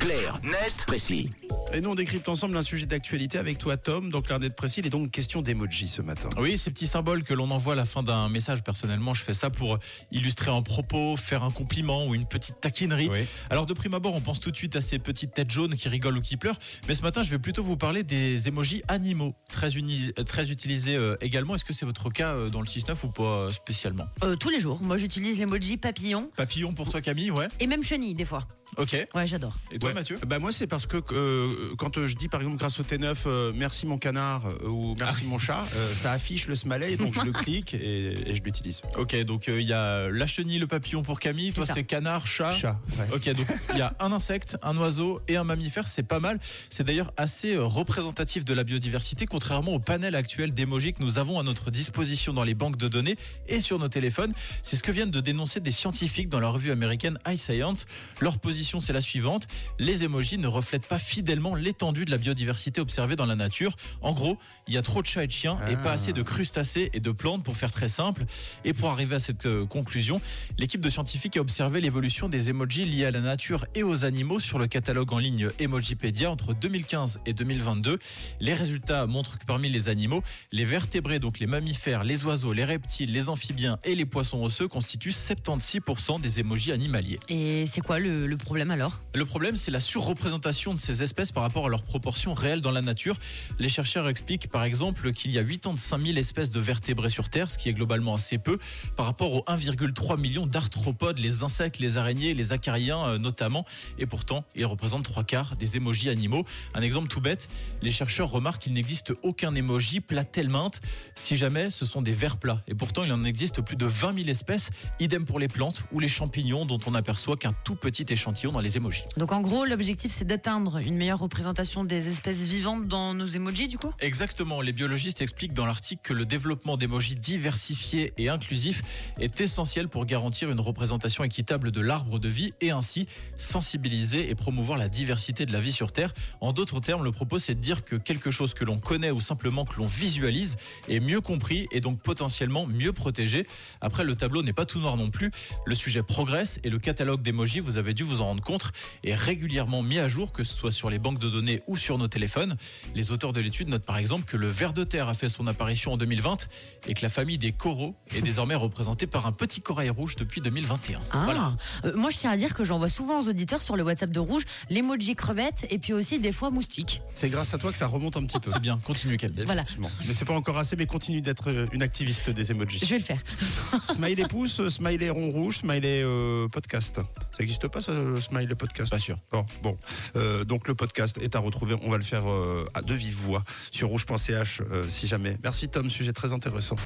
[0.00, 1.28] Clair, net, précis.
[1.72, 4.10] Et nous, on décrypte ensemble un sujet d'actualité avec toi, Tom.
[4.10, 6.28] Donc, l'un d'être précis, il est donc question d'emoji ce matin.
[6.36, 8.64] Oui, ces petits symboles que l'on envoie à la fin d'un message.
[8.64, 9.78] Personnellement, je fais ça pour
[10.10, 13.08] illustrer un propos, faire un compliment ou une petite taquinerie.
[13.08, 13.20] Oui.
[13.50, 15.88] Alors, de prime abord, on pense tout de suite à ces petites têtes jaunes qui
[15.88, 16.58] rigolent ou qui pleurent.
[16.88, 20.96] Mais ce matin, je vais plutôt vous parler des emojis animaux, très, uni- très utilisés
[20.96, 21.54] euh, également.
[21.54, 24.06] Est-ce que c'est votre cas euh, dans le 6-9 ou pas euh, spécialement?
[24.24, 24.80] Euh, tous les jours.
[24.82, 27.46] Moi, j'utilise l'emoji papillon Papillon pour toi, Camille, ouais.
[27.60, 28.48] et même chenille des fois.
[28.76, 28.96] Ok.
[29.14, 29.54] Ouais, j'adore.
[29.72, 29.94] Et toi, Ouais.
[29.94, 30.16] Mathieu?
[30.28, 33.14] Bah moi c'est parce que euh, quand euh, je dis par exemple grâce au T9
[33.26, 37.14] euh, merci mon canard euh, ou merci mon chat, euh, ça affiche le smiley donc
[37.14, 38.82] je le clique et, et je l'utilise.
[38.96, 41.52] Ok, donc euh, il y a la chenille, le papillon pour Camille.
[41.52, 42.52] Toi, c'est canard, chat.
[42.52, 42.78] Chat.
[42.98, 43.06] ouais.
[43.14, 46.38] Ok, donc il y a un insecte, un oiseau et un mammifère, c'est pas mal.
[46.68, 51.18] C'est d'ailleurs assez euh, représentatif de la biodiversité, contrairement au panel actuel d'émojis que nous
[51.18, 53.16] avons à notre disposition dans les banques de données
[53.48, 54.34] et sur nos téléphones.
[54.62, 57.86] C'est ce que viennent de dénoncer des scientifiques dans la revue américaine iScience.
[58.20, 59.46] Leur position, c'est la suivante
[59.78, 63.74] les émojis ne reflètent pas fidèlement l'étendue de la biodiversité observée dans la nature.
[64.02, 64.38] En gros,
[64.68, 65.82] il y a trop de chats et de chiens et Ah.
[65.82, 68.24] pas assez de crustacés et de plantes pour faire très simple.
[68.64, 70.20] Et pour arriver à cette euh, conclusion,
[70.58, 74.40] l'équipe de scientifiques a observé l'évolution des emojis liés à la nature et aux animaux
[74.40, 77.98] sur le catalogue en ligne Emojipédia entre 2015 et 2022.
[78.40, 82.64] Les résultats montrent que parmi les animaux, les vertébrés, donc les mammifères, les oiseaux, les
[82.64, 87.18] reptiles, les amphibiens et les poissons osseux constituent 76% des emojis animaliers.
[87.28, 89.00] Et c'est quoi le, le problème alors?
[89.14, 92.70] Le problème, c'est la surreprésentation de ces espèces par rapport à leurs proportions réelles dans
[92.70, 93.16] la nature.
[93.58, 97.50] Les chercheurs expliquent par exemple qu'il y a 85 000 espèces de vertébrés sur Terre,
[97.50, 98.58] ce qui est globalement assez peu,
[98.96, 103.64] par rapport aux 1,3 million d'arthropodes, les insectes, les araignées, les acariens euh, notamment.
[103.98, 106.44] Et pourtant, ils représentent trois quarts des émojis animaux.
[106.74, 107.48] Un exemple tout bête,
[107.82, 110.80] les chercheurs remarquent qu'il n'existe aucun émoji plat mainte
[111.14, 112.62] si jamais ce sont des vers plats.
[112.68, 116.00] Et pourtant, il en existe plus de 20 000 espèces, idem pour les plantes ou
[116.00, 119.04] les champignons dont on n'aperçoit qu'un tout petit échantillon dans les émojis.
[119.16, 123.68] Donc en gros, l'objectif c'est d'atteindre une meilleure représentation des espèces vivantes dans nos emojis
[123.68, 123.92] du coup?
[124.00, 128.82] Exactement, les biologistes expliquent dans l'article que le développement d'émojis diversifiés et inclusifs
[129.20, 133.06] est essentiel pour garantir une représentation équitable de l'arbre de vie et ainsi
[133.38, 136.12] sensibiliser et promouvoir la diversité de la vie sur Terre.
[136.40, 139.20] En d'autres termes, le propos c'est de dire que quelque chose que l'on connaît ou
[139.20, 140.56] simplement que l'on visualise
[140.88, 143.46] est mieux compris et donc potentiellement mieux protégé.
[143.80, 145.30] Après, le tableau n'est pas tout noir non plus.
[145.64, 148.72] Le sujet progresse et le catalogue d'émojis, vous avez dû vous en rendre compte,
[149.04, 151.98] est régulièrement mis à jour, que ce soit sur les banques de données ou sur
[151.98, 152.56] nos téléphones.
[152.94, 155.46] Les auteurs de l'étude notent par exemple que le ver de terre a fait son
[155.46, 156.48] apparition en 2020
[156.88, 160.40] et que la famille des coraux est désormais représentée par un petit corail rouge depuis
[160.40, 161.00] 2021.
[161.12, 161.52] Ah, Voilà.
[161.84, 164.20] Euh, moi je tiens à dire que j'envoie souvent aux auditeurs sur le WhatsApp de
[164.20, 167.02] Rouge l'emoji crevette et puis aussi des fois moustique.
[167.14, 168.50] C'est grâce à toi que ça remonte un petit peu.
[168.52, 169.44] C'est bien, continue Camille.
[169.44, 169.62] Voilà.
[170.06, 172.78] Mais c'est pas encore assez, mais continue d'être euh, une activiste des emojis.
[172.80, 173.20] Je vais le faire.
[173.82, 176.96] smiley pouce, smiley rond rouge, smiley euh, podcast.
[176.96, 178.90] Ça existe pas ça, le smiley podcast?
[178.90, 179.16] Pas sûr.
[179.32, 179.76] Bon, bon.
[180.16, 181.76] Euh, donc le podcast est à retrouver.
[181.82, 185.38] On va le faire euh, à de vive voix sur rouge.ch euh, si jamais.
[185.42, 186.76] Merci Tom, sujet très intéressant.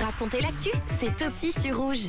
[0.00, 2.08] Racontez l'actu, c'est aussi sur rouge.